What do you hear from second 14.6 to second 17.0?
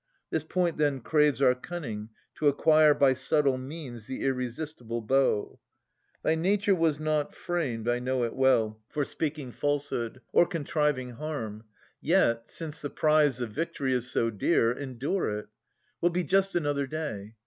Endure it.— We'll be just another